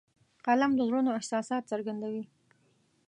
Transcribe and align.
قلم 0.45 0.71
د 0.75 0.79
زړونو 0.87 1.09
احساسات 1.19 1.63
څرګندوي 1.71 2.23